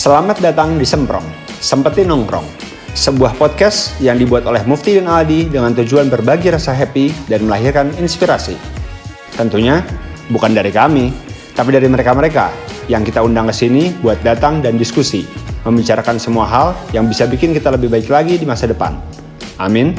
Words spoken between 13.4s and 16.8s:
ke sini buat datang dan diskusi, membicarakan semua hal